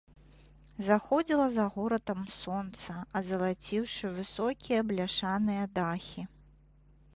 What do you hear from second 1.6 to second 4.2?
горадам сонца, азалаціўшы